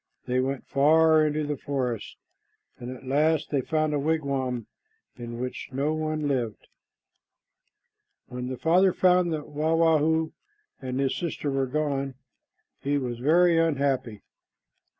They 0.25 0.39
went 0.39 0.65
far 0.65 1.27
into 1.27 1.45
the 1.45 1.57
forest, 1.59 2.17
and 2.79 2.89
at 2.89 3.05
last 3.05 3.51
they 3.51 3.61
found 3.61 3.93
a 3.93 3.99
wigwam 3.99 4.65
in 5.15 5.37
which 5.39 5.69
no 5.71 5.93
one 5.93 6.27
lived. 6.27 6.69
When 8.25 8.47
the 8.47 8.57
father 8.57 8.93
found 8.93 9.31
that 9.31 9.49
Wah 9.49 9.75
wah 9.75 9.99
hoo 9.99 10.33
and 10.81 10.99
his 10.99 11.15
sister 11.15 11.51
were 11.51 11.67
gone, 11.67 12.15
he 12.79 12.97
was 12.97 13.19
very 13.19 13.59
unhappy. 13.59 14.23